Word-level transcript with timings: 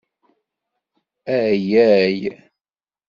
Ayyay 1.37 2.21